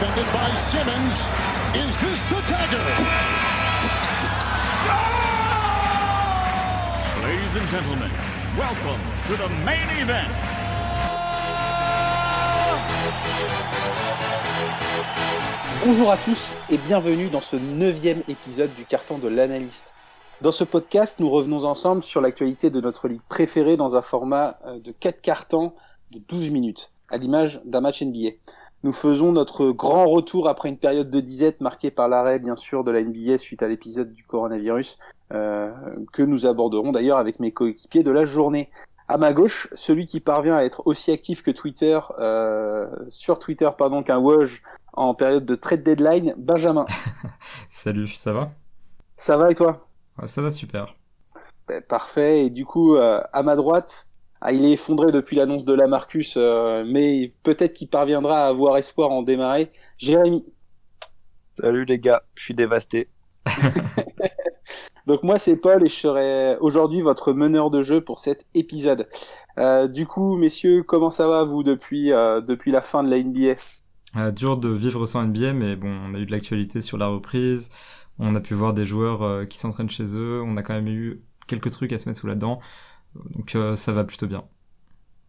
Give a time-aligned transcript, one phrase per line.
[0.00, 1.14] defended by Simmons.
[1.74, 2.86] Is this the dagger?
[7.22, 8.10] Ladies and gentlemen,
[8.56, 10.30] welcome to the main event.
[15.84, 19.92] Bonjour à tous et bienvenue dans ce neuvième épisode du carton de l'analyste.
[20.40, 24.58] Dans ce podcast, nous revenons ensemble sur l'actualité de notre ligue préférée dans un format
[24.64, 25.74] euh, de 4 cartons
[26.10, 28.30] de 12 minutes, à l'image d'un match NBA.
[28.82, 32.82] Nous faisons notre grand retour après une période de disette marquée par l'arrêt, bien sûr,
[32.82, 34.98] de la NBA suite à l'épisode du coronavirus,
[35.32, 35.70] euh,
[36.12, 38.70] que nous aborderons d'ailleurs avec mes coéquipiers de la journée.
[39.06, 43.68] À ma gauche, celui qui parvient à être aussi actif que Twitter, euh, sur Twitter,
[43.76, 44.62] pardon, qu'un Woj
[44.94, 46.86] en période de trade deadline, Benjamin.
[47.68, 48.50] Salut, ça va?
[49.18, 49.86] Ça va et toi?
[50.18, 50.94] Ouais, Ça va super.
[51.68, 52.46] Ben, Parfait.
[52.46, 54.06] Et du coup, euh, à ma droite,
[54.40, 58.76] ah, il est effondré depuis l'annonce de Lamarcus, euh, mais peut-être qu'il parviendra à avoir
[58.78, 59.70] espoir en démarrer.
[59.98, 60.44] Jérémy.
[61.60, 63.08] Salut les gars, je suis dévasté.
[65.06, 69.08] Donc moi c'est Paul et je serai aujourd'hui votre meneur de jeu pour cet épisode.
[69.58, 73.22] Euh, du coup, messieurs, comment ça va vous depuis euh, depuis la fin de la
[73.22, 73.56] NBA
[74.16, 77.08] Euh, dur de vivre sans NBA, mais bon, on a eu de l'actualité sur la
[77.08, 77.70] reprise.
[78.18, 80.42] On a pu voir des joueurs euh, qui s'entraînent chez eux.
[80.44, 82.60] On a quand même eu quelques trucs à se mettre sous la dent.
[83.14, 84.44] Donc euh, ça va plutôt bien.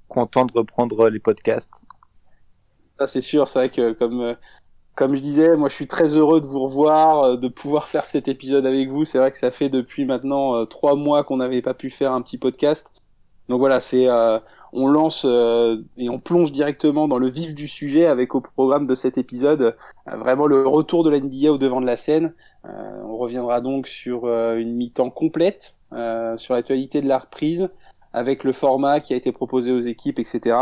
[0.08, 1.72] Content de reprendre les podcasts.
[2.98, 4.36] Ça c'est sûr, c'est vrai que comme euh,
[4.96, 8.06] comme je disais, moi je suis très heureux de vous revoir, euh, de pouvoir faire
[8.06, 9.06] cet épisode avec vous.
[9.06, 12.12] C'est vrai que ça fait depuis maintenant euh, trois mois qu'on n'avait pas pu faire
[12.12, 12.92] un petit podcast.
[13.50, 14.40] Donc voilà, c'est euh,
[14.72, 18.88] on lance euh, et on plonge directement dans le vif du sujet avec au programme
[18.88, 19.76] de cet épisode
[20.08, 22.34] euh, vraiment le retour de la NBA au devant de la scène.
[22.66, 25.76] Euh, on reviendra donc sur euh, une mi-temps complète,
[26.38, 27.70] sur l'actualité de la reprise,
[28.14, 30.58] avec le format qui a été proposé aux équipes, etc.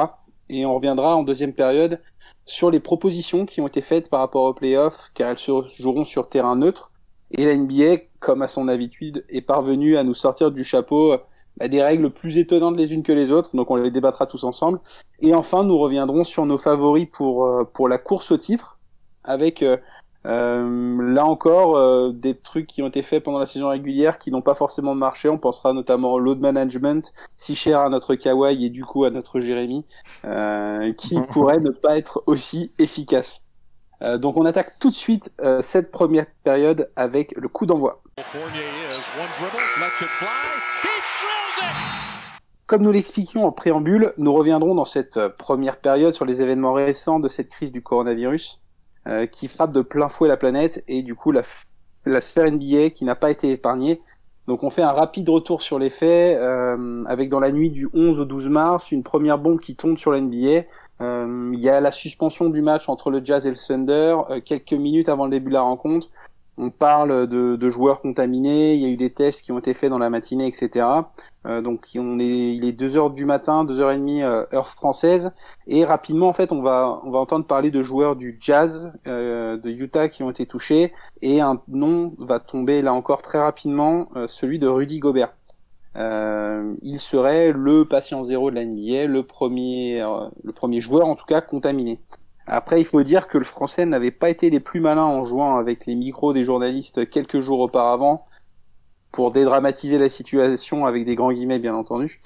[0.49, 1.99] Et on reviendra en deuxième période
[2.45, 6.03] sur les propositions qui ont été faites par rapport aux playoffs, car elles se joueront
[6.03, 6.91] sur terrain neutre.
[7.31, 11.15] Et la NBA, comme à son habitude, est parvenue à nous sortir du chapeau
[11.59, 14.45] bah, des règles plus étonnantes les unes que les autres, donc on les débattra tous
[14.45, 14.79] ensemble.
[15.19, 18.79] Et enfin, nous reviendrons sur nos favoris pour, euh, pour la course au titre,
[19.25, 19.77] avec euh, euh,
[20.25, 24.41] là encore euh, des trucs qui ont été faits pendant la saison régulière qui n'ont
[24.41, 25.29] pas forcément marché.
[25.29, 29.11] On pensera notamment au load management, si cher à notre Kawhi et du coup à
[29.11, 29.85] notre Jérémy,
[30.25, 33.43] euh, qui pourrait ne pas être aussi efficace.
[34.01, 38.01] Euh, donc on attaque tout de suite euh, cette première période avec le coup d'envoi.
[42.65, 46.73] Comme nous l'expliquions en préambule, nous reviendrons dans cette euh, première période sur les événements
[46.73, 48.59] récents de cette crise du coronavirus
[49.09, 51.41] euh, qui frappe de plein fouet la planète et du coup la,
[52.05, 54.01] la sphère NBA qui n'a pas été épargnée.
[54.49, 57.87] Donc on fait un rapide retour sur les faits euh, avec dans la nuit du
[57.93, 60.63] 11 au 12 mars une première bombe qui tombe sur la NBA.
[61.01, 64.39] Euh, Il y a la suspension du match entre le Jazz et le Thunder euh,
[64.43, 66.09] quelques minutes avant le début de la rencontre.
[66.61, 69.89] On parle de, joueurs contaminés, il y a eu des tests qui ont été faits
[69.89, 70.85] dans la matinée, etc.
[71.45, 75.31] Euh, donc il est 2 heures du matin, 2 heures et demie euh, heure française,
[75.67, 80.09] et rapidement en fait on va entendre parler de joueurs du Jazz euh, de Utah
[80.09, 84.59] qui ont été touchés, et un nom va tomber là encore très rapidement, euh, celui
[84.59, 85.33] de Rudy Gobert.
[85.95, 89.99] Il serait le patient zéro de la NBA, le premier
[90.43, 91.99] le premier joueur en tout cas contaminé.
[92.49, 95.57] Après, il faut dire que le français n'avait pas été les plus malins en jouant
[95.57, 98.25] avec les micros des journalistes quelques jours auparavant
[99.11, 102.21] pour dédramatiser la situation avec des grands guillemets, bien entendu.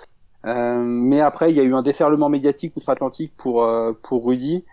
[0.46, 4.64] Euh, mais après, il y a eu un déferlement médiatique outre-Atlantique pour, euh, pour Rudy,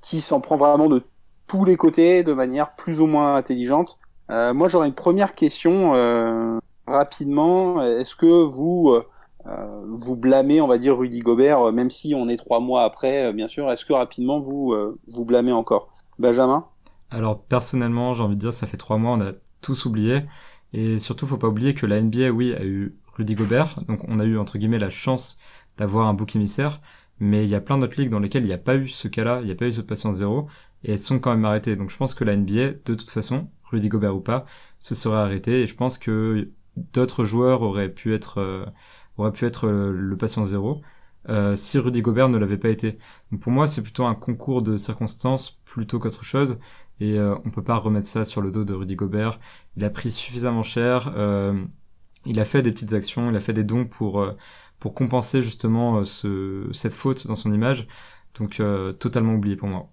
[0.00, 1.02] qui s'en prend vraiment de
[1.46, 3.98] tous les côtés, de manière plus ou moins intelligente.
[4.30, 5.92] Euh, moi, j'aurais une première question
[6.86, 7.82] rapidement.
[7.82, 8.98] Est-ce que vous
[9.48, 12.84] euh, vous blâmez, on va dire, Rudy Gobert, euh, même si on est trois mois
[12.84, 13.70] après, euh, bien sûr.
[13.70, 14.74] Est-ce que rapidement vous
[15.08, 16.66] vous blâmez encore, Benjamin?
[17.10, 20.22] Alors personnellement, j'ai envie de dire, ça fait trois mois, on a tous oublié.
[20.72, 23.74] Et surtout, faut pas oublier que la NBA, oui, a eu Rudy Gobert.
[23.88, 25.38] Donc on a eu, entre guillemets, la chance
[25.78, 26.80] d'avoir un bouc émissaire.
[27.20, 29.08] Mais il y a plein d'autres ligues dans lesquelles il n'y a pas eu ce
[29.08, 30.46] cas-là, il n'y a pas eu ce patient zéro.
[30.84, 31.74] Et elles sont quand même arrêtées.
[31.76, 34.44] Donc je pense que la NBA, de toute façon, Rudy Gobert ou pas,
[34.78, 35.62] se serait arrêté.
[35.62, 36.50] Et je pense que
[36.92, 38.70] d'autres joueurs auraient pu être,
[39.18, 40.82] auraient pu être euh, le patient zéro.
[41.28, 42.98] euh, si Rudy Gobert ne l'avait pas été.
[43.30, 46.58] Donc pour moi, c'est plutôt un concours de circonstances plutôt qu'autre chose.
[47.00, 49.38] Et euh, on peut pas remettre ça sur le dos de Rudy Gobert.
[49.76, 51.12] Il a pris suffisamment cher.
[51.16, 51.64] euh,
[52.26, 54.26] il a fait des petites actions, il a fait des dons pour
[54.78, 57.88] pour compenser justement ce, cette faute dans son image.
[58.34, 58.62] Donc
[59.00, 59.90] totalement oublié pour moi.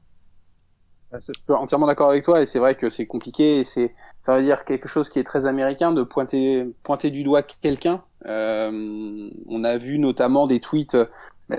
[1.19, 4.37] Je suis entièrement d'accord avec toi et c'est vrai que c'est compliqué et c'est ça
[4.37, 8.03] veut dire quelque chose qui est très américain de pointer pointer du doigt quelqu'un.
[8.25, 11.05] Euh, on a vu notamment des tweets euh,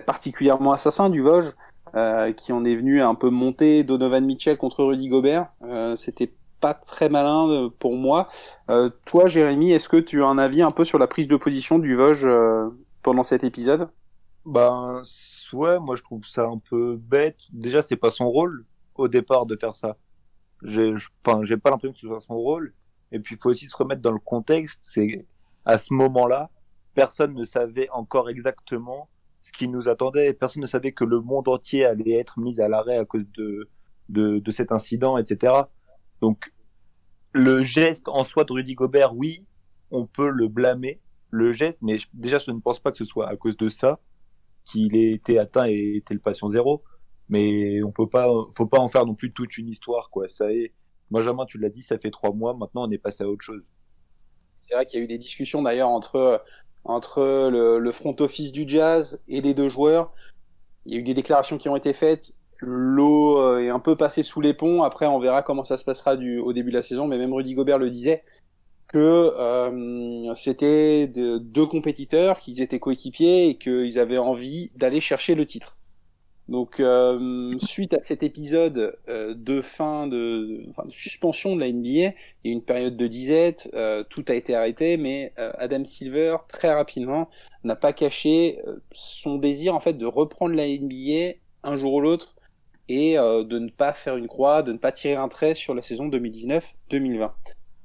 [0.07, 1.55] particulièrement assassins du Vosges
[1.95, 5.49] euh, qui en est venu à un peu monter Donovan Mitchell contre Rudy Gobert.
[5.63, 8.29] Euh, C'était pas très malin euh, pour moi.
[8.71, 11.37] Euh, toi, Jérémy, est-ce que tu as un avis un peu sur la prise de
[11.37, 12.69] position du Vosges euh,
[13.03, 13.89] pendant cet épisode?
[14.45, 15.03] Ben,
[15.53, 17.39] ouais, moi je trouve ça un peu bête.
[17.53, 18.65] Déjà, c'est pas son rôle
[19.01, 19.97] au départ de faire ça.
[20.63, 22.75] J'ai, pas l'impression que ce soit son rôle.
[23.13, 24.83] Et puis, il faut aussi se remettre dans le contexte.
[24.85, 25.27] C'est
[25.65, 26.51] à ce moment-là,
[26.95, 29.09] personne ne savait encore exactement
[29.43, 30.33] ce qui nous attendait.
[30.33, 33.69] Personne ne savait que le monde entier allait être mis à l'arrêt à cause de,
[34.09, 35.53] de, cet incident, etc.
[36.21, 36.53] Donc,
[37.33, 39.45] le geste en soi de Rudy Gobert, oui,
[39.91, 41.01] on peut le blâmer,
[41.31, 44.01] le geste, mais déjà, je ne pense pas que ce soit à cause de ça
[44.65, 46.83] qu'il ait été atteint et était le patient zéro.
[47.29, 50.29] Mais on peut pas, faut pas en faire non plus toute une histoire, quoi.
[50.29, 50.73] Ça est,
[51.11, 52.55] Benjamin, tu l'as dit, ça fait trois mois.
[52.55, 53.63] Maintenant, on est passé à autre chose.
[54.61, 56.43] C'est vrai qu'il y a eu des discussions d'ailleurs entre
[56.87, 60.13] entre le, front office du Jazz et les deux joueurs.
[60.85, 62.33] Il y a eu des déclarations qui ont été faites.
[62.61, 64.83] L'eau euh, est un peu passée sous les ponts.
[64.83, 67.07] Après, on verra comment ça se passera du, au début de la saison.
[67.07, 68.23] Mais même Rudy Gobert le disait
[68.89, 75.35] que euh, c'était de- deux compétiteurs, qu'ils étaient coéquipiers et qu'ils avaient envie d'aller chercher
[75.35, 75.77] le titre.
[76.49, 82.13] Donc, euh, suite à cet épisode euh, de fin de, suspension de la NBA, il
[82.45, 86.37] y a une période de disette, euh, tout a été arrêté, mais euh, Adam Silver,
[86.49, 87.29] très rapidement,
[87.65, 92.01] n'a pas caché euh, son désir en fait de reprendre la NBA un jour ou
[92.01, 92.37] l'autre
[92.89, 95.83] et de ne pas faire une croix, de ne pas tirer un trait sur la
[95.83, 97.33] saison 2019-2020.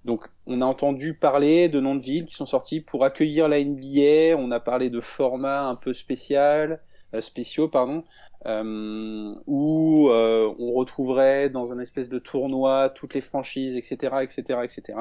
[0.06, 3.64] Donc, on a entendu parler de noms de villes qui sont sortis pour accueillir la
[3.64, 4.38] NBA.
[4.38, 6.84] On a parlé de formats un peu spécial,
[7.20, 8.04] spéciaux, pardon,
[8.46, 14.60] euh, où euh, on retrouverait dans un espèce de tournoi toutes les franchises, etc., etc.,
[14.64, 15.00] etc.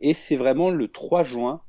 [0.00, 1.60] Et c'est vraiment le 3 juin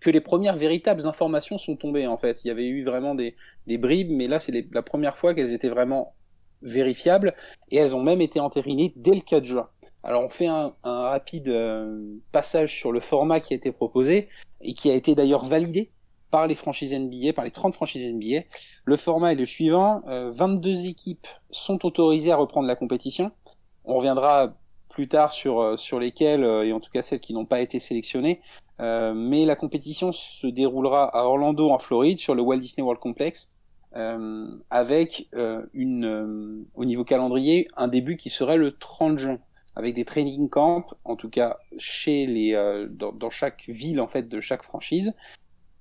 [0.00, 2.06] que les premières véritables informations sont tombées.
[2.06, 3.36] En fait, il y avait eu vraiment des,
[3.66, 6.14] des bribes, mais là, c'est la première fois qu'elles étaient vraiment
[6.62, 7.34] vérifiables
[7.70, 9.68] et elles ont même été entérinées dès le 4 juin.
[10.02, 14.28] Alors, on fait un, rapide euh, passage sur le format qui a été proposé
[14.62, 15.90] et qui a été d'ailleurs validé
[16.30, 18.42] par les franchises NBA, par les 30 franchises NBA.
[18.84, 20.02] Le format est le suivant.
[20.08, 23.32] Euh, 22 équipes sont autorisées à reprendre la compétition.
[23.84, 24.54] On reviendra
[24.88, 27.60] plus tard sur, euh, sur lesquelles, euh, et en tout cas celles qui n'ont pas
[27.60, 28.40] été sélectionnées.
[28.80, 33.00] Euh, mais la compétition se déroulera à Orlando, en Floride, sur le Walt Disney World
[33.00, 33.50] Complex,
[33.96, 39.38] euh, avec euh, une, euh, au niveau calendrier un début qui serait le 30 juin,
[39.76, 44.06] avec des training camps, en tout cas chez les, euh, dans, dans chaque ville en
[44.06, 45.12] fait de chaque franchise,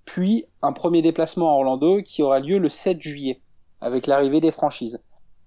[0.10, 3.42] puis un premier déplacement à Orlando qui aura lieu le 7 juillet,
[3.80, 5.00] avec l'arrivée des franchises.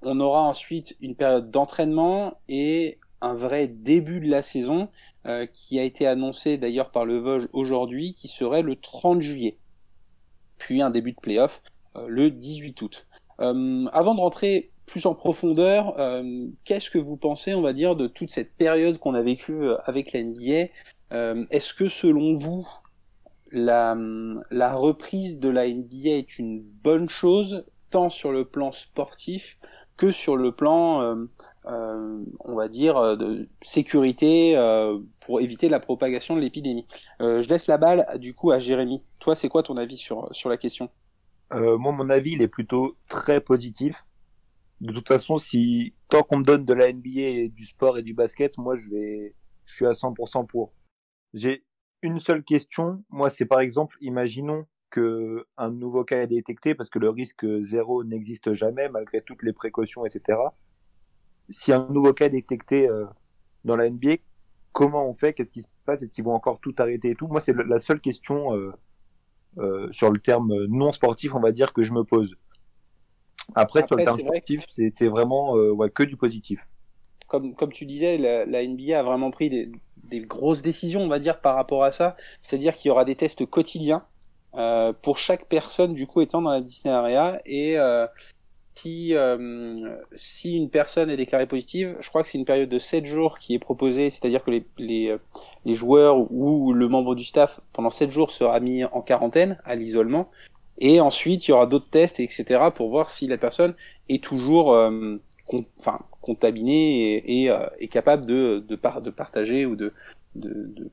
[0.02, 4.88] On aura ensuite une période d'entraînement et un vrai début de la saison
[5.26, 9.56] euh, qui a été annoncé d'ailleurs par le Vosges aujourd'hui, qui serait le 30 juillet.
[10.58, 11.60] Puis un début de playoff
[11.96, 13.08] euh, le 18 août.
[13.40, 15.96] Euh, avant de rentrer plus en profondeur,
[16.64, 20.12] qu'est-ce que vous pensez, on va dire, de toute cette période qu'on a vécue avec
[20.12, 20.68] la NBA
[21.50, 22.68] Est-ce que selon vous,
[23.52, 23.96] la,
[24.50, 29.58] la reprise de la NBA est une bonne chose, tant sur le plan sportif
[29.96, 31.26] que sur le plan, euh,
[31.66, 36.86] euh, on va dire, euh, de sécurité euh, pour éviter la propagation de l'épidémie.
[37.20, 39.02] Euh, je laisse la balle du coup à Jérémy.
[39.18, 40.90] Toi, c'est quoi ton avis sur, sur la question?
[41.52, 44.04] Euh, moi, mon avis, il est plutôt très positif.
[44.80, 48.14] De toute façon, si tant qu'on me donne de la NBA du sport et du
[48.14, 50.72] basket, moi, je vais, je suis à 100% pour.
[51.34, 51.64] J'ai
[52.02, 53.02] une seule question.
[53.10, 57.46] Moi, c'est par exemple, imaginons que un nouveau cas est détecté parce que le risque
[57.62, 60.38] zéro n'existe jamais malgré toutes les précautions, etc.
[61.48, 63.06] Si un nouveau cas est détecté euh,
[63.64, 64.16] dans la NBA,
[64.72, 65.32] comment on fait?
[65.32, 66.02] Qu'est-ce qui se passe?
[66.02, 67.26] Est-ce qu'ils vont encore tout arrêter et tout?
[67.26, 68.54] Moi, c'est la seule question.
[68.54, 68.72] Euh,
[69.58, 72.36] euh, sur le terme non sportif, on va dire que je me pose.
[73.54, 76.66] Après, sur le terme vrai sportif, c'est c'est vraiment euh, ouais, que du positif.
[77.40, 81.54] Comme, tu disais, la, NBA a vraiment pris des, grosses décisions, on va dire, par
[81.54, 82.16] rapport à ça.
[82.40, 84.04] C'est-à-dire qu'il y aura des tests quotidiens
[84.54, 87.40] euh, pour chaque personne, du coup, étant dans la Disney Area.
[87.46, 88.06] Et euh,
[88.74, 92.78] si, euh, si une personne est déclarée positive, je crois que c'est une période de
[92.78, 95.18] 7 jours qui est proposée, c'est-à-dire que les,
[95.66, 100.30] joueurs ou le membre du staff, pendant 7 jours, sera mis en quarantaine, à l'isolement.
[100.78, 103.74] Et ensuite, il y aura d'autres tests, etc., pour voir si la personne
[104.08, 104.74] est toujours
[105.78, 109.92] enfin, contaminée et, et, euh, est capable de, de, par- de partager ou de,
[110.34, 110.90] de,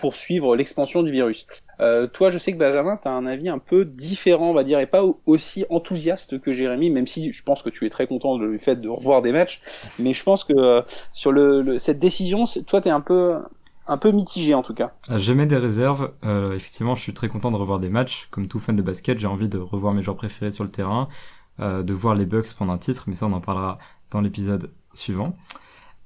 [0.00, 1.46] poursuivre l'expansion du virus.
[1.80, 4.64] Euh, toi, je sais que Benjamin, tu as un avis un peu différent, on va
[4.64, 7.90] dire, et pas au- aussi enthousiaste que Jérémy, même si je pense que tu es
[7.90, 9.60] très content du fait de revoir des matchs.
[9.98, 10.80] Mais je pense que euh,
[11.12, 13.36] sur le, cette décision, toi, tu es un peu,
[13.86, 14.92] un peu mitigé en tout cas.
[15.08, 16.12] Ah, J'émets des réserves.
[16.54, 18.28] Effectivement, je suis très content de revoir des matchs.
[18.30, 21.08] Comme tout fan de basket, j'ai envie de revoir mes joueurs préférés sur le terrain.
[21.58, 23.78] De voir les Bucks prendre un titre, mais ça on en parlera
[24.10, 25.36] dans l'épisode suivant.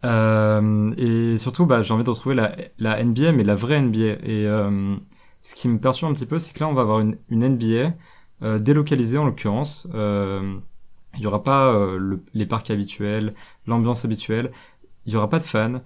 [0.04, 4.24] et surtout, bah, j'ai envie de retrouver la, NBA, mais la vraie NBA.
[4.24, 4.46] Et
[5.40, 8.58] ce qui me perturbe un petit peu, c'est que là, on va avoir une, NBA
[8.58, 9.88] délocalisée en l'occurrence.
[9.94, 11.74] il n'y aura pas
[12.34, 13.34] les parcs habituels,
[13.66, 14.52] l'ambiance habituelle.
[15.06, 15.80] Il n'y aura pas de fans.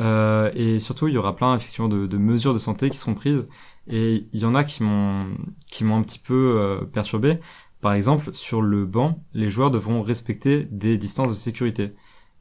[0.00, 3.48] Euh, et surtout, il y aura plein effectivement de, mesures de santé qui seront prises.
[3.88, 5.36] Et il y en a qui m'ont
[5.80, 7.40] un petit peu euh, perturbé.
[7.84, 11.92] Par exemple, sur le banc, les joueurs devront respecter des distances de sécurité.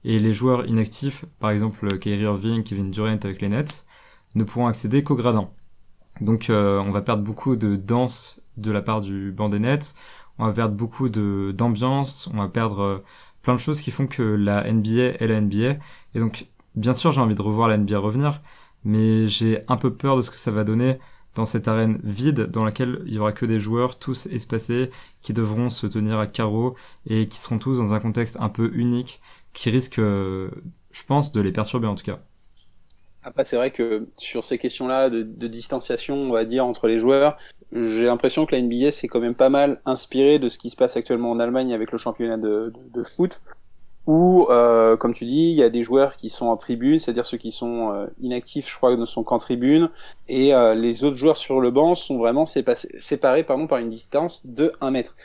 [0.05, 3.85] Et les joueurs inactifs, par exemple Kyrie Irving, Kevin Durant avec les Nets,
[4.35, 5.49] ne pourront accéder qu'au gradin.
[6.21, 9.95] Donc euh, on va perdre beaucoup de danse de la part du banc des Nets,
[10.39, 13.03] on va perdre beaucoup d'ambiance, on va perdre euh,
[13.41, 15.75] plein de choses qui font que la NBA est la NBA.
[16.15, 18.41] Et donc Bien sûr, j'ai envie de revoir la NBA revenir,
[18.85, 20.99] mais j'ai un peu peur de ce que ça va donner
[21.35, 25.33] dans cette arène vide dans laquelle il y aura que des joueurs tous espacés qui
[25.33, 26.75] devront se tenir à carreau
[27.07, 29.21] et qui seront tous dans un contexte un peu unique
[29.53, 30.49] qui risque, euh,
[30.91, 32.19] je pense, de les perturber en tout cas.
[33.25, 37.37] Après, c'est vrai que sur ces questions-là de, distanciation, on va dire, entre les joueurs,
[37.71, 40.75] j'ai l'impression que la NBA s'est quand même pas mal inspiré de ce qui se
[40.75, 43.41] passe actuellement en Allemagne avec le championnat de foot,
[44.05, 47.25] où, euh, comme tu dis, il y a des joueurs qui sont en tribune, c'est-à-dire
[47.25, 49.89] ceux qui sont euh, inactifs, je crois, ne sont qu'en tribune,
[50.27, 54.41] et euh, les autres joueurs sur le banc sont vraiment séparés pardon, par une distance
[54.45, 55.15] de 1 mètre.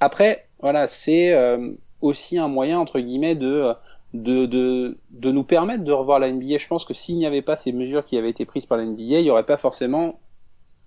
[0.00, 3.72] Après, voilà, c'est euh, aussi un moyen, entre guillemets, de,
[4.14, 6.58] de, de, de, nous permettre de revoir la NBA.
[6.58, 8.84] Je pense que s'il n'y avait pas ces mesures qui avaient été prises par la
[8.84, 10.18] NBA, il n'y aurait pas forcément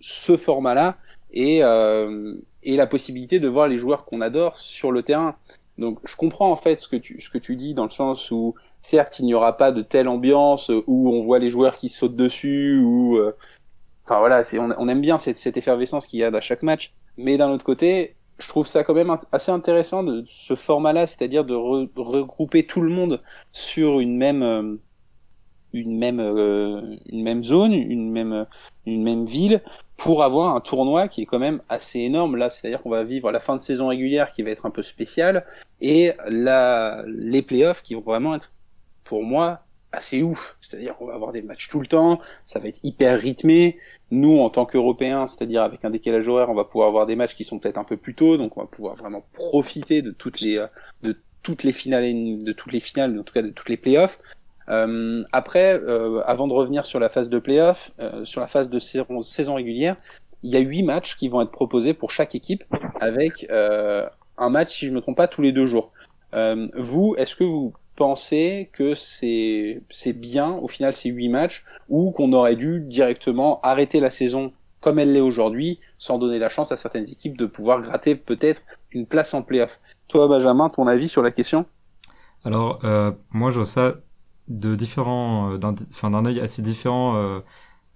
[0.02, 0.98] ce format-là
[1.32, 1.60] et,
[2.64, 5.36] et la possibilité de voir les joueurs qu'on adore sur le terrain.
[5.82, 9.26] Donc je comprends en fait ce que tu, dis dans le sens où certes il
[9.26, 13.18] n'y aura pas de telle ambiance où on voit les joueurs qui sautent dessus ou
[13.18, 13.36] euh,
[14.06, 14.44] enfin voilà
[14.78, 16.94] on, aime bien cette, cette effervescence qu'il y a à chaque match.
[17.18, 21.08] Mais d'un autre côté je trouve ça quand même assez intéressant de ce format là
[21.08, 23.22] c'est-à-dire de regrouper tout le monde
[23.52, 24.76] sur une même euh,
[25.74, 28.46] une même euh, une même zone une même
[28.86, 29.62] une même ville
[29.98, 33.32] pour avoir un tournoi qui est quand même assez énorme là, c'est-à-dire qu'on va vivre
[33.32, 35.46] la fin de saison régulière qui va être un peu spéciale
[35.80, 38.52] et la, les playoffs qui vont vraiment être
[39.04, 39.62] pour moi
[39.92, 43.20] assez ouf, c'est-à-dire qu'on va avoir des matchs tout le temps, ça va être hyper
[43.20, 43.78] rythmé.
[44.10, 47.36] Nous en tant qu'Européens, c'est-à-dire avec un décalage horaire, on va pouvoir avoir des matchs
[47.36, 50.40] qui sont peut-être un peu plus tôt, donc on va pouvoir vraiment profiter de toutes
[50.40, 50.66] les
[51.04, 52.06] de toutes les finales
[52.40, 54.20] de toutes les finales, en tout cas de toutes les playoffs.
[54.72, 58.70] Euh, après, euh, avant de revenir sur la phase de playoff, euh, sur la phase
[58.70, 59.98] de saison, régulière,
[60.44, 62.64] il y a huit matchs qui vont être proposés pour chaque équipe,
[63.00, 65.92] avec un match, si je me trompe pas, tous les deux jours.
[66.34, 69.84] vous, est-ce que vous pensez que c'est
[70.16, 74.98] bien au final ces huit matchs ou qu'on aurait dû directement arrêter la saison comme
[74.98, 79.06] elle l'est aujourd'hui, sans donner la chance à certaines équipes de pouvoir gratter peut-être une
[79.06, 79.80] place en playoff?
[80.08, 81.68] Toi, Benjamin, ton avis sur la question?
[82.44, 82.80] Alors,
[83.30, 83.94] moi, je vois ça
[84.48, 87.40] de différents, euh, d'un, enfin d'un œil assez différent euh,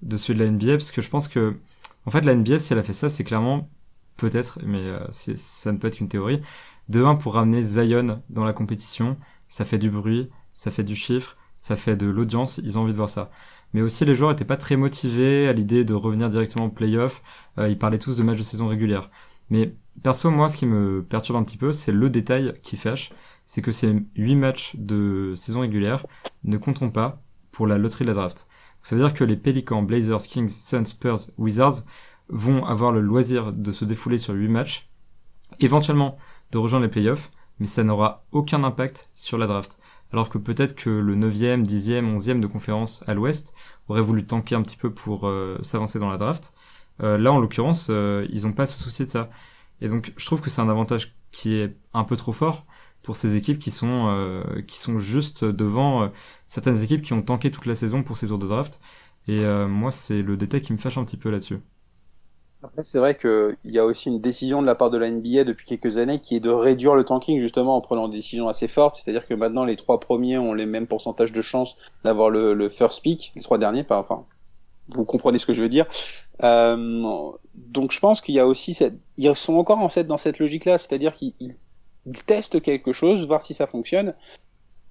[0.02, 1.58] de celui de la NBA, parce que je pense que,
[2.06, 3.70] en fait, la NBA, si elle a fait ça, c'est clairement,
[4.18, 6.42] peut-être, mais euh, ça ne peut être une théorie,
[6.90, 10.96] de un pour ramener Zion dans la compétition, ça fait du bruit, ça fait du
[10.96, 13.32] chiffre, ça fait de l'audience, ils ont envie de voir ça.
[13.74, 17.22] Mais aussi, les joueurs étaient pas très motivés à l'idée de revenir directement en playoff,
[17.58, 19.10] ils parlaient tous de matchs de saison régulière.
[19.50, 23.12] Mais perso, moi, ce qui me perturbe un petit peu, c'est le détail qui fâche
[23.46, 26.06] c'est que ces 8 matchs de saison régulière
[26.44, 27.22] ne compteront pas
[27.52, 28.48] pour la loterie de la draft.
[28.82, 31.84] Ça veut dire que les Pelicans, Blazers, Kings, Suns, Spurs, Wizards
[32.30, 34.90] vont avoir le loisir de se défouler sur 8 matchs,
[35.60, 36.18] éventuellement
[36.52, 39.80] de rejoindre les playoffs, mais ça n'aura aucun impact sur la draft.
[40.12, 43.54] Alors que peut-être que le 9e, 10e, 11e de conférence à l'ouest
[43.88, 46.54] aurait voulu tanker un petit peu pour euh, s'avancer dans la draft.
[47.02, 49.30] Euh, là, en l'occurrence, euh, ils n'ont pas à se soucier de ça.
[49.82, 52.65] Et donc, je trouve que c'est un avantage qui est un peu trop fort,
[53.05, 56.08] pour ces équipes qui sont euh, qui sont juste devant euh,
[56.48, 58.82] certaines équipes qui ont tanké toute la saison pour ces tours de draft.
[59.27, 61.60] Et euh, moi, c'est le détail qui me fâche un petit peu là-dessus.
[62.63, 65.44] Après, c'est vrai qu'il y a aussi une décision de la part de la NBA
[65.44, 68.67] depuis quelques années qui est de réduire le tanking justement en prenant des décisions assez
[68.67, 68.96] fortes.
[68.96, 73.03] C'est-à-dire que maintenant, les trois premiers ont les mêmes pourcentages de chances d'avoir le, first
[73.03, 74.25] pick, les trois derniers, enfin,
[74.89, 75.86] vous comprenez ce que je veux dire.
[76.44, 80.18] Euh, donc, je pense qu'il y a aussi cette, ils sont encore en fait dans
[80.18, 84.13] cette logique-là, c'est-à-dire qu'ils ils testent quelque chose, voir si ça fonctionne.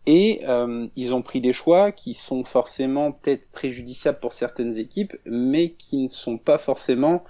[0.07, 5.17] Et euh, ils ont pris des choix qui sont forcément peut-être préjudiciables pour certaines équipes,
[5.25, 7.25] mais qui ne sont pas forcément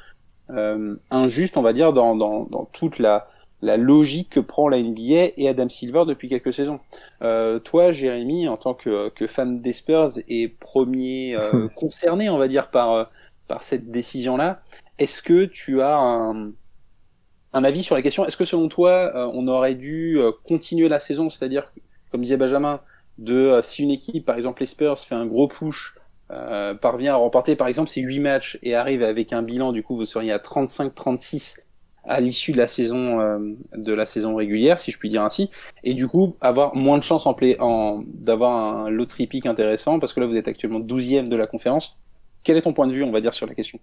[0.50, 3.28] euh, injustes, on va dire, dans, dans, dans toute la,
[3.62, 6.80] la logique que prend la NBA et Adam Silver depuis quelques saisons.
[7.22, 12.38] Euh, toi, Jérémy, en tant que, que fan des Spurs et premier euh, concerné, on
[12.38, 13.10] va dire, par,
[13.48, 14.60] par cette décision-là,
[14.98, 16.52] est-ce que tu as un,
[17.52, 18.24] avis sur la question?
[18.26, 21.72] Est-ce que selon toi, euh, on aurait dû euh, continuer la saison, c'est-à-dire,
[22.10, 22.80] comme disait Benjamin,
[23.18, 25.94] de euh, si une équipe, par exemple les Spurs, fait un gros push,
[26.80, 29.94] parvient à remporter par exemple ces 8 matchs et arrive avec un bilan, du coup
[29.94, 31.60] vous seriez à 35-36
[32.02, 33.18] à l'issue de la saison
[33.72, 35.50] de la saison régulière, si je puis dire ainsi,
[35.84, 40.00] et du coup avoir moins de chances en play, en, d'avoir un lottery pick intéressant
[40.00, 41.96] parce que là vous êtes actuellement 12e de la conférence.
[42.44, 43.80] Quel est ton point de vue, on va dire, sur la question?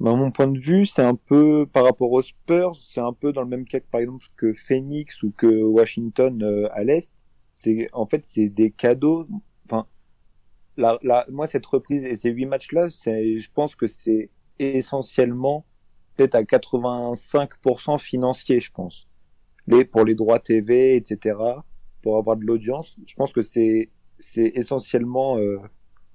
[0.00, 3.32] Bah, mon point de vue, c'est un peu par rapport aux Spurs, c'est un peu
[3.32, 7.12] dans le même cas que par exemple que Phoenix ou que Washington euh, à l'est.
[7.92, 9.26] En fait c'est des cadeaux.
[9.64, 9.88] Enfin,
[11.28, 15.66] moi cette reprise et ces huit matchs là, c'est, je pense que c'est essentiellement
[16.16, 19.08] peut-être à 85% financier, je pense.
[19.90, 21.36] Pour les droits TV, etc.
[22.02, 23.90] Pour avoir de l'audience, je pense que c'est
[24.36, 25.58] essentiellement euh,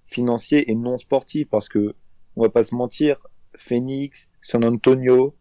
[0.06, 1.96] financier et non sportif parce que
[2.36, 3.18] on va pas se mentir,
[3.56, 5.36] Phoenix, San Antonio,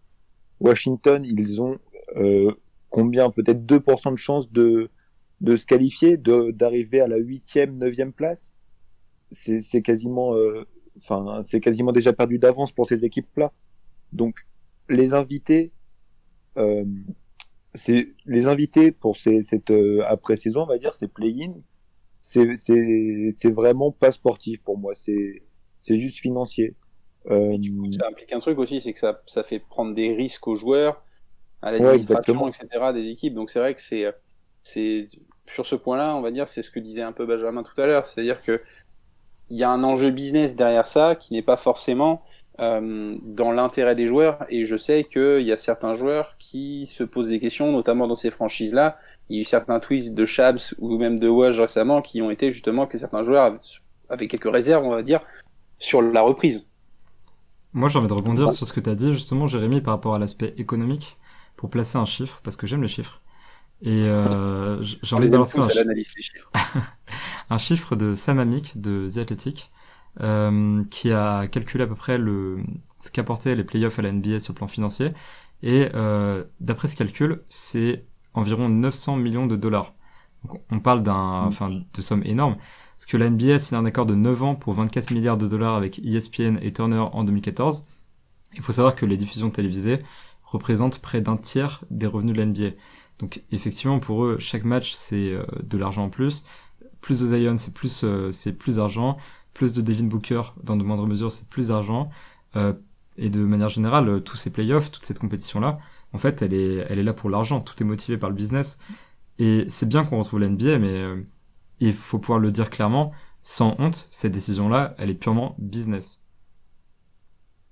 [0.61, 1.79] Washington, ils ont
[2.17, 2.53] euh,
[2.91, 4.91] combien Peut-être 2% de chance de,
[5.41, 8.55] de se qualifier, d'arriver à la 8e, 9e place?
[9.33, 10.67] C'est quasiment, euh,
[10.99, 13.53] enfin, c'est quasiment déjà perdu d'avance pour ces équipes-là.
[14.13, 14.47] Donc,
[14.91, 15.73] les invités,
[16.59, 16.85] euh,
[18.27, 21.55] les invités pour ces, cette euh, après-saison, on va dire, c'est play-in.
[22.23, 24.95] C'est vraiment pas sportif pour moi.
[24.95, 25.43] C'est
[25.81, 26.77] c'est juste financier.
[27.31, 27.57] Euh,
[27.99, 31.05] ça implique un truc aussi, c'est que ça, ça fait prendre des risques aux joueurs,
[31.61, 32.93] à l'administration, etc.
[32.95, 33.35] des équipes.
[33.35, 34.13] Donc c'est vrai que c'est,
[34.63, 35.09] c'est
[35.47, 37.87] sur ce point-là, on va dire, c'est ce que disait un peu Benjamin tout à
[37.87, 38.63] l'heure, c'est-à-dire que
[39.51, 42.21] il y a un enjeu business derrière ça qui n'est pas forcément
[42.61, 44.45] euh, dans l'intérêt des joueurs.
[44.49, 48.15] Et je sais qu'il y a certains joueurs qui se posent des questions, notamment dans
[48.15, 48.99] ces franchises-là.
[49.29, 52.31] Il y a eu certains tweets de Shabs ou même de Waj récemment qui ont
[52.31, 53.59] été justement que certains joueurs
[54.11, 55.21] avaient quelques réserves, on va dire,
[55.79, 56.69] sur la reprise.
[57.73, 60.15] Moi, j'ai envie de rebondir sur ce que tu as dit, justement, Jérémy, par rapport
[60.15, 61.17] à l'aspect économique,
[61.57, 63.23] pour placer un chiffre, parce que j'aime les chiffres.
[63.81, 65.69] Et euh, j'ai envie de balancer un,
[67.51, 69.73] un, chiffre de Sam Amick de The Athletic,
[70.21, 72.59] euh, qui a calculé à peu près le,
[72.99, 75.13] ce qu'apportaient les playoffs à la NBA sur le plan financier.
[75.63, 79.95] Et euh, d'après ce calcul, c'est environ 900 millions de dollars.
[80.45, 82.57] Donc on parle d'un, enfin, de sommes énormes.
[82.97, 85.49] Parce que la NBA a signé un accord de 9 ans pour 24 milliards de
[85.49, 87.85] dollars avec ESPN et Turner en 2014.
[88.55, 90.03] Il faut savoir que les diffusions télévisées
[90.45, 92.77] représentent près d'un tiers des revenus de la NBA.
[93.19, 96.45] Donc effectivement, pour eux, chaque match, c'est euh, de l'argent en plus.
[97.01, 99.17] Plus de Zion, c'est plus, euh, c'est plus d'argent.
[99.55, 102.11] Plus de Devin Booker, dans de moindres mesures, c'est plus d'argent.
[102.57, 102.73] Euh,
[103.17, 105.79] et de manière générale, tous ces playoffs, toute cette compétition-là,
[106.13, 107.61] en fait, elle est, elle est là pour l'argent.
[107.61, 108.79] Tout est motivé par le business.
[109.39, 111.05] Et c'est bien qu'on retrouve la NBA, mais
[111.81, 113.13] il faut pouvoir le dire clairement,
[113.43, 116.23] sans honte, cette décision-là, elle est purement business.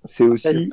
[0.04, 0.70] C'est aussi.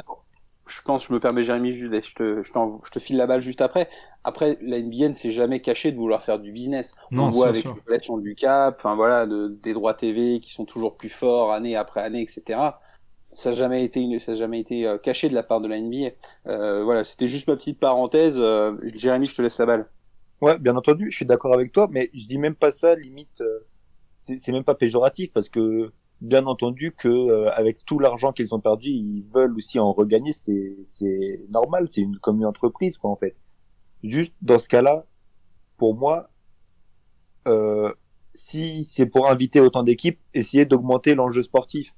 [0.67, 3.89] Je pense, je me permets, Jérémy, je te, je, te file la balle juste après.
[4.23, 6.93] Après, la NBA ne s'est jamais cachée de vouloir faire du business.
[7.12, 11.10] On voit avec l'évolution du cap, enfin voilà, des droits TV qui sont toujours plus
[11.10, 12.60] forts année après année, etc.
[13.34, 15.80] Ça n'a jamais été, une, ça jamais été euh, caché de la part de la
[15.80, 16.10] NBA.
[16.47, 18.36] Euh, voilà, c'était juste ma petite parenthèse.
[18.38, 19.89] Euh, Jérémy, je te laisse la balle.
[20.41, 23.41] Ouais, bien entendu, je suis d'accord avec toi, mais je dis même pas ça, limite,
[23.41, 23.60] euh,
[24.21, 28.60] c'est même pas péjoratif parce que bien entendu que euh, avec tout l'argent qu'ils ont
[28.60, 33.15] perdu, ils veulent aussi en regagner, c'est normal, c'est une comme une entreprise quoi en
[33.15, 33.36] fait.
[34.03, 35.06] Juste dans ce cas-là,
[35.77, 36.30] pour moi,
[37.47, 37.93] euh,
[38.34, 41.93] si c'est pour inviter autant d'équipes, essayer d'augmenter l'enjeu sportif.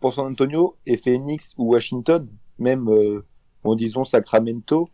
[0.00, 3.24] Pour San Antonio et Phoenix ou Washington, même euh,
[3.62, 4.88] en disons Sacramento,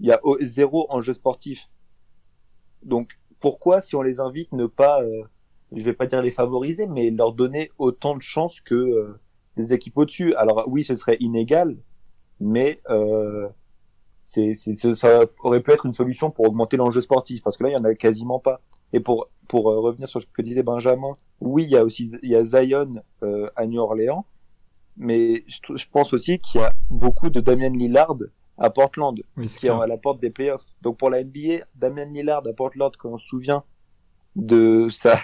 [0.00, 1.68] il y a zéro enjeu sportif
[2.84, 5.24] donc pourquoi, si on les invite, ne pas, euh,
[5.74, 9.20] je vais pas dire les favoriser, mais leur donner autant de chances que euh,
[9.56, 11.76] des équipes au-dessus Alors oui, ce serait inégal,
[12.40, 13.48] mais euh,
[14.24, 17.72] c'est, ça aurait pu être une solution pour augmenter l'enjeu sportif, parce que là, il
[17.72, 18.60] y en a quasiment pas.
[18.92, 22.10] Et pour pour euh, revenir sur ce que disait Benjamin, oui, il y a aussi
[22.22, 23.02] il y a Zion
[23.56, 24.26] à New Orleans,
[24.96, 28.16] mais je, je pense aussi qu'il y a beaucoup de Damien Lillard
[28.58, 29.18] à Portland,
[29.58, 30.66] qui est à la porte des playoffs.
[30.82, 33.64] Donc pour la NBA, Damien Lillard à Portland, quand on se souvient
[34.36, 35.16] de sa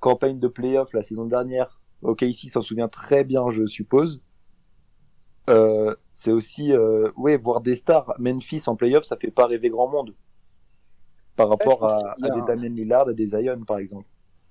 [0.00, 4.22] campagne de playoffs la saison dernière, ok, ici s'en souvient très bien, je suppose.
[5.48, 8.12] Euh, c'est aussi, euh, ouais, voir des stars.
[8.18, 10.14] Memphis en playoffs, ça fait pas rêver grand monde.
[11.36, 14.06] Par rapport à, à, des Damien Lillard, à des Zion, par exemple.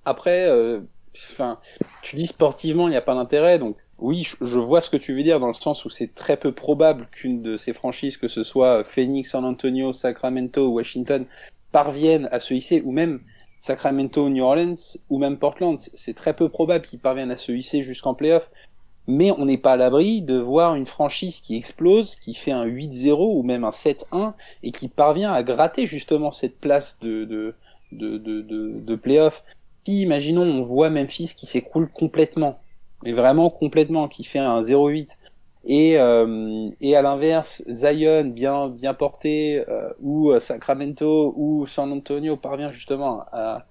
[0.06, 0.82] Après, euh,
[2.02, 5.16] tu dis sportivement, il n'y a pas d'intérêt, donc oui, je vois ce que tu
[5.16, 8.28] veux dire dans le sens où c'est très peu probable qu'une de ces franchises, que
[8.28, 11.26] ce soit Phoenix, San Antonio, Sacramento ou Washington,
[11.72, 13.22] parviennent à se hisser, ou même
[13.58, 15.80] Sacramento, New Orleans, ou même Portland.
[15.94, 18.50] C'est très peu probable qu'ils parviennent à se hisser jusqu'en playoff.
[19.08, 22.66] mais on n'est pas à l'abri de voir une franchise qui explose, qui fait un
[22.66, 27.56] 8-0 ou même un 7-1 et qui parvient à gratter justement cette place de, de,
[27.92, 29.44] de, de, de, playoff.
[29.86, 32.60] Si, imaginons, on voit Memphis qui s'écroule complètement,
[33.04, 35.18] mais vraiment complètement, qui fait un 0-8,
[35.66, 42.38] et, euh, et à l'inverse, Zion bien, bien porté, euh, ou Sacramento ou San Antonio
[42.38, 43.66] parvient justement à,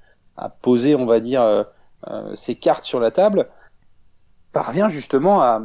[0.63, 1.63] poser, on va dire, euh,
[2.09, 3.49] euh ses cartes sur la table,
[4.53, 5.63] parvient justement à,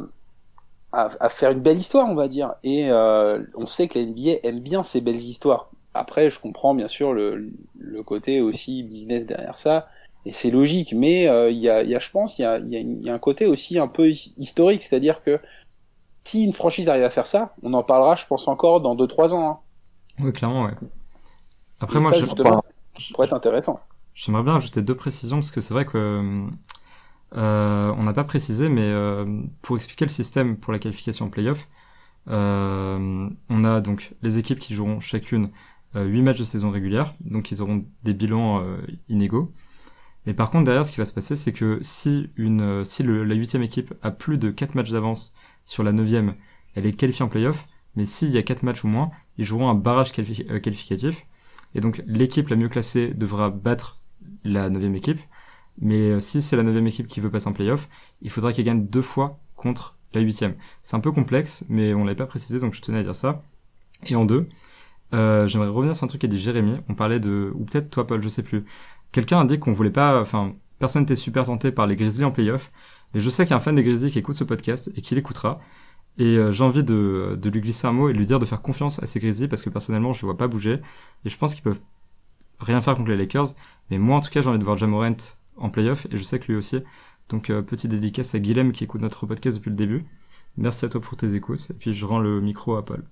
[0.92, 2.56] à, faire une belle histoire, on va dire.
[2.64, 5.70] Et euh, on sait que la NBA aime bien ces belles histoires.
[5.94, 7.52] Après, je comprends bien sûr le,
[8.06, 9.90] côté aussi business derrière ça,
[10.26, 10.94] et c'est logique.
[10.94, 14.10] Mais euh, il y, a, je pense, il y a, un côté aussi un peu
[14.38, 15.40] historique, c'est-à-dire que
[16.24, 19.34] si une franchise arrive à faire ça, on en parlera, je pense, encore dans 2-3
[19.34, 19.50] ans.
[19.50, 19.58] Hein.
[20.20, 20.74] Oui, clairement, ouais.
[21.80, 22.62] Après, Et moi, ça, je, ça
[23.14, 23.80] pourrait être intéressant.
[24.14, 26.48] J'aimerais bien ajouter deux précisions parce que c'est vrai que
[27.36, 31.30] euh, on n'a pas précisé, mais euh, pour expliquer le système pour la qualification en
[31.30, 31.68] playoff,
[32.30, 35.52] euh, on a donc les équipes qui joueront chacune
[35.96, 38.64] euh, 8 matchs de saison régulière, donc ils auront des bilans
[39.08, 39.54] inégaux.
[40.26, 43.24] Et par contre, derrière, ce qui va se passer, c'est que si, une, si le,
[43.24, 45.34] la huitième équipe a plus de 4 matchs d'avance
[45.66, 46.36] sur la neuvième,
[46.76, 49.70] elle est qualifiée en playoff, mais s'il y a 4 matchs ou moins, ils joueront
[49.70, 51.26] un barrage euh, qualificatif.
[51.76, 54.02] Et donc l'équipe la mieux classée devra battre
[54.44, 55.20] la neuvième équipe.
[55.82, 57.90] Mais euh, si c'est la neuvième équipe qui veut passer en playoff,
[58.22, 60.56] il faudra qu'elle gagne deux fois contre la huitième.
[60.82, 63.44] C'est un peu complexe, mais on l'avait pas précisé, donc je tenais à dire ça.
[64.06, 64.50] Et en deux,
[65.14, 66.78] euh, j'aimerais revenir sur un truc qu'a dit Jérémy.
[66.90, 68.66] On parlait de, ou peut-être toi Paul, je sais plus.
[69.12, 72.32] Quelqu'un a dit qu'on voulait pas, enfin, personne n'était super tenté par les Grizzlies en
[72.32, 72.72] playoff.
[73.14, 75.02] Mais je sais qu'il y a un fan des Grizzlies qui écoute ce podcast et
[75.02, 75.60] qui l'écoutera.
[76.18, 78.46] Et euh, j'ai envie de, de lui glisser un mot et de lui dire de
[78.46, 80.80] faire confiance à ces Grizzlies parce que personnellement je les vois pas bouger.
[81.26, 81.80] Et je pense qu'ils peuvent
[82.60, 83.48] rien faire contre les Lakers.
[83.90, 85.16] Mais moi en tout cas j'ai envie de voir Jamorant
[85.58, 86.80] en playoff et je sais que lui aussi.
[87.30, 90.06] Donc euh, petite dédicace à Guilhem qui écoute notre podcast depuis le début.
[90.58, 93.04] Merci à toi pour tes écoutes et puis je rends le micro à Paul.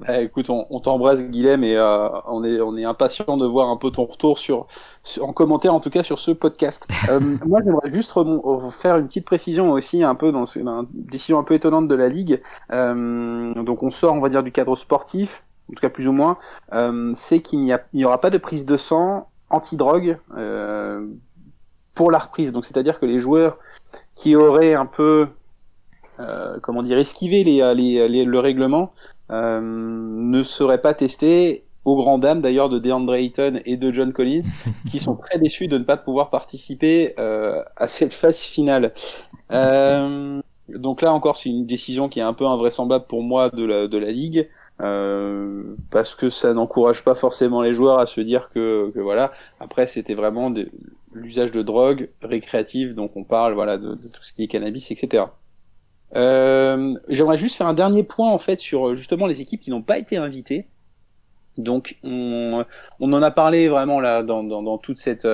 [0.00, 3.68] Bah, écoute, on, on t'embrasse Guilhem et euh, on est on est impatient de voir
[3.68, 4.66] un peu ton retour sur,
[5.02, 6.86] sur en commentaire en tout cas sur ce podcast.
[7.08, 8.12] Euh, moi, j'aimerais juste
[8.70, 11.88] faire une petite précision aussi un peu dans, ce, dans une décision un peu étonnante
[11.88, 12.42] de la ligue.
[12.70, 16.12] Euh, donc on sort on va dire du cadre sportif, en tout cas plus ou
[16.12, 16.36] moins.
[16.74, 21.06] Euh, c'est qu'il n'y aura pas de prise de sang anti-drogue euh,
[21.94, 22.52] pour la reprise.
[22.52, 23.56] Donc c'est-à-dire que les joueurs
[24.14, 25.28] qui auraient un peu
[26.20, 28.92] euh, comment dire esquivé les, les, les le règlement
[29.30, 34.12] euh, ne serait pas testé aux grand dames d'ailleurs de DeAndre Ayton et de John
[34.12, 34.42] Collins,
[34.90, 38.92] qui sont très déçus de ne pas pouvoir participer euh, à cette phase finale.
[39.52, 43.64] Euh, donc là encore, c'est une décision qui est un peu invraisemblable pour moi de
[43.64, 44.48] la, de la ligue,
[44.82, 49.32] euh, parce que ça n'encourage pas forcément les joueurs à se dire que, que voilà.
[49.60, 50.52] Après, c'était vraiment
[51.14, 54.90] l'usage de drogue récréative, donc on parle voilà de, de tout ce qui est cannabis,
[54.90, 55.24] etc.
[56.16, 59.82] Euh, J'aimerais juste faire un dernier point en fait sur justement les équipes qui n'ont
[59.82, 60.66] pas été invitées.
[61.58, 62.64] Donc on,
[63.00, 65.26] on, en a parlé vraiment là dans, dans, dans, toute cette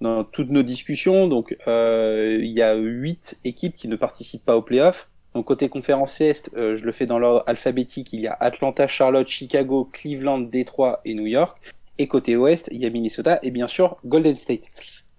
[0.00, 1.26] dans toutes nos discussions.
[1.26, 5.08] Donc euh, il y a huit équipes qui ne participent pas aux playoffs.
[5.34, 8.12] Donc côté conférence Est, euh, je le fais dans l'ordre alphabétique.
[8.12, 11.56] Il y a Atlanta, Charlotte, Chicago, Cleveland, Détroit et New York.
[11.98, 14.64] Et côté Ouest, il y a Minnesota et bien sûr Golden State.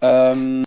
[0.04, 0.64] Euh,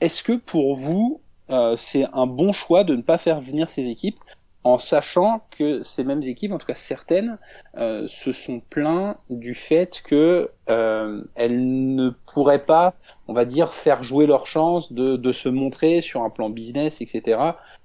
[0.00, 3.88] Est-ce que pour vous euh, c'est un bon choix de ne pas faire venir ces
[3.88, 4.18] équipes
[4.64, 7.38] en sachant que ces mêmes équipes, en tout cas certaines,
[7.76, 12.94] euh, se sont plaints du fait que euh, elles ne pourraient pas,
[13.28, 17.38] on va dire, faire jouer leur chance de, se montrer sur un plan business, etc.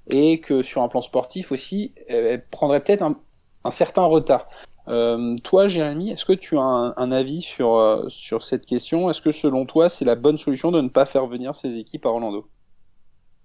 [0.09, 4.47] Et que sur un plan sportif aussi, elles prendraient peut-être un, certain retard.
[4.87, 9.09] Euh, toi, Jérémy, est-ce que tu as un, avis sur, sur cette question?
[9.09, 12.05] Est-ce que selon toi, c'est la bonne solution de ne pas faire venir ces équipes
[12.05, 12.47] à Orlando?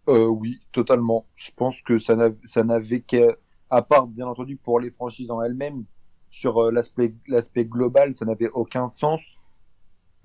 [0.09, 1.27] Euh, oui, totalement.
[1.35, 3.37] Je pense que ça n'avait qu'à,
[3.71, 5.85] à part bien entendu pour les franchises en elles-mêmes,
[6.31, 9.21] sur euh, l'aspect l'aspect global, ça n'avait aucun sens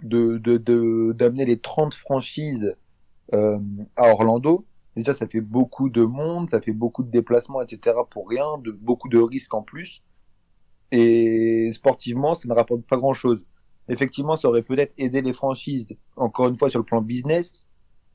[0.04, 2.76] de de d'amener les 30 franchises
[3.34, 3.60] euh,
[3.96, 4.66] à Orlando.
[4.96, 7.96] Déjà, ça fait beaucoup de monde, ça fait beaucoup de déplacements, etc.
[8.10, 10.04] pour rien, de beaucoup de risques en plus.
[10.92, 13.46] Et sportivement, ça ne rapporte pas grand-chose.
[13.88, 17.69] Effectivement, ça aurait peut-être aidé les franchises, encore une fois sur le plan business,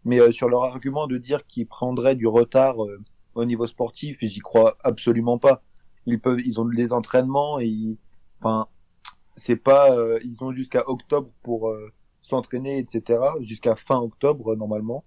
[0.04, 3.00] mais euh, sur leur argument de dire qu'ils prendraient du retard euh,
[3.34, 5.62] au niveau sportif, j'y crois absolument pas.
[6.06, 7.98] Ils peuvent, ils ont des entraînements et ils,
[8.40, 8.68] enfin,
[9.36, 13.20] c'est pas, euh, ils ont jusqu'à octobre pour euh, s'entraîner, etc.
[13.40, 15.04] Jusqu'à fin octobre normalement.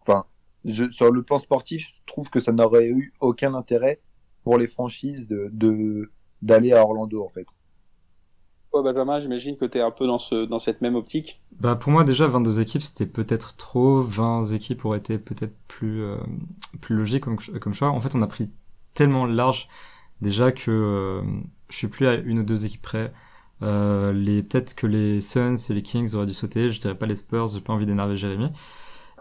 [0.00, 0.24] Enfin,
[0.64, 4.00] je, sur le plan sportif, je trouve que ça n'aurait eu aucun intérêt
[4.44, 7.46] pour les franchises de d'aller à Orlando en fait.
[8.70, 11.40] Toi, Benjamin, j'imagine que tu es un peu dans, ce, dans cette même optique.
[11.58, 16.02] Bah pour moi déjà 22 équipes c'était peut-être trop, 20 équipes auraient été peut-être plus
[16.02, 16.16] euh,
[16.80, 17.88] plus logique comme, comme choix.
[17.88, 18.50] En fait on a pris
[18.94, 19.68] tellement large
[20.20, 21.22] déjà que euh,
[21.68, 23.12] je suis plus à une ou deux équipes près.
[23.62, 26.70] Euh, les peut-être que les Suns et les Kings auraient dû sauter.
[26.70, 28.50] Je dirais pas les Spurs, j'ai pas envie d'énerver Jérémy.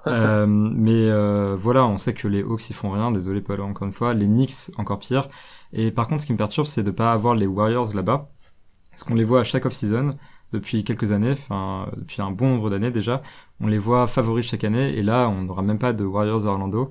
[0.05, 3.11] Euh, mais euh, voilà, on sait que les Hawks ils font rien.
[3.11, 4.13] Désolé Paul encore une fois.
[4.13, 5.27] Les Knicks encore pire.
[5.73, 8.29] Et par contre, ce qui me perturbe, c'est de pas avoir les Warriors là-bas,
[8.97, 10.15] parce qu'on les voit à chaque off-season
[10.53, 13.21] depuis quelques années, enfin depuis un bon nombre d'années déjà.
[13.61, 16.49] On les voit favoris chaque année, et là, on n'aura même pas de Warriors à
[16.49, 16.89] Orlando.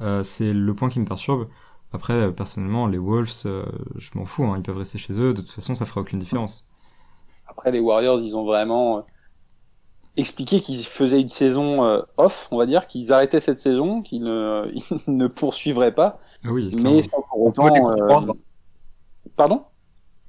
[0.00, 1.46] Euh, c'est le point qui me perturbe.
[1.92, 5.34] Après, personnellement, les Wolves, euh, je m'en fous, hein, ils peuvent rester chez eux.
[5.34, 6.68] De toute façon, ça fera aucune différence.
[7.46, 9.00] Après, les Warriors, ils ont vraiment euh,
[10.16, 14.24] expliqué qu'ils faisaient une saison euh, off, on va dire, qu'ils arrêtaient cette saison, qu'ils
[14.24, 16.18] ne, ils ne poursuivraient pas.
[16.44, 18.36] Ah oui, mais sans pour On peut autant, les euh, comprendre.
[19.36, 19.62] Pardon?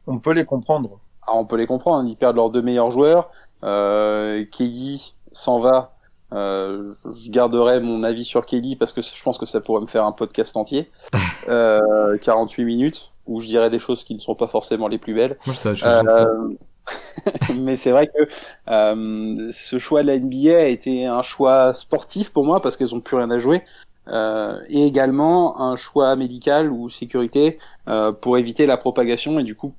[0.06, 1.00] On peut les comprendre.
[1.28, 3.30] Ah, on peut les comprendre, ils perdent leurs deux meilleurs joueurs.
[3.64, 5.94] Euh, KD s'en va.
[6.34, 9.86] Euh, je- garderai mon avis sur KD parce que je pense que ça pourrait me
[9.86, 10.90] faire un podcast entier.
[11.50, 15.14] Euh, 48 minutes où je dirais des choses qui ne sont pas forcément les plus
[15.14, 15.38] belles.
[15.46, 15.86] Moi, je.
[15.86, 16.50] Euh,
[17.56, 18.28] mais c'est vrai que
[18.70, 22.94] euh, ce choix de la NBA a été un choix sportif pour moi parce qu'elles
[22.94, 23.64] ont plus rien à jouer.
[24.10, 29.56] Euh, et également un choix médical ou sécurité euh, pour éviter la propagation et du
[29.56, 29.74] coup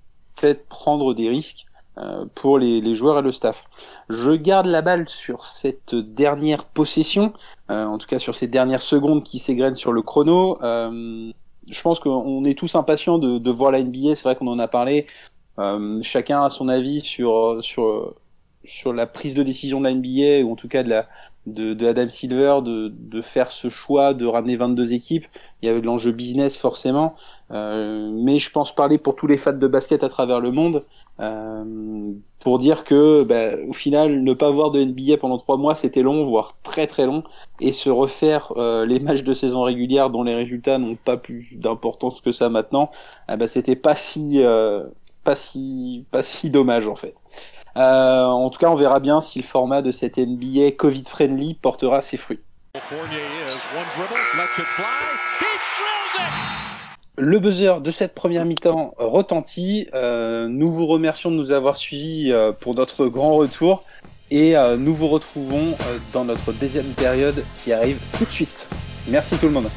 [0.69, 1.67] prendre des risques
[1.99, 3.65] euh, pour les, joueurs et le staff.
[4.09, 7.33] Je garde la balle sur cette dernière possession,
[7.71, 10.63] euh, en tout cas sur ces dernières secondes qui s'égrènent sur le chrono.
[10.63, 11.33] Euh,
[11.69, 14.69] je pense qu'on est tous impatients de, voir la NBA, c'est vrai qu'on en a
[14.69, 15.07] parlé.
[16.03, 18.15] Chacun a son avis sur, sur,
[18.65, 21.07] sur la prise de décision de la NBA, ou en tout cas de, la,
[21.47, 25.27] de Adam Silver, de, de faire ce choix de ramener 22 équipes.
[25.63, 27.17] Il y avait de l'enjeu business forcément,
[27.53, 30.85] euh, mais je pense parler pour tous les fans de basket à travers le monde,
[31.21, 35.75] euh, pour dire que bah, au final, ne pas voir de NBA pendant trois mois,
[35.75, 37.23] c'était long, voire très très long,
[37.61, 41.49] et se refaire euh, les matchs de saison régulière dont les résultats n'ont pas plus
[41.53, 42.91] d'importance que ça maintenant,
[43.29, 44.41] ah bah, c'était pas si
[45.25, 47.15] pas si pas si dommage en fait.
[47.75, 52.03] En tout cas, on verra bien si le format de cette NBA Covid friendly portera
[52.03, 52.41] ses fruits.
[52.81, 54.85] Fournier is one dribble, lets it fly.
[55.41, 55.47] He
[56.45, 56.48] it.
[57.21, 59.89] Le buzzer de cette première mi-temps retentit.
[59.93, 63.83] Euh, nous vous remercions de nous avoir suivis euh, pour notre grand retour
[64.31, 65.77] et euh, nous vous retrouvons
[66.13, 68.69] dans notre deuxième période qui arrive tout de suite.
[69.09, 69.69] Merci tout le monde.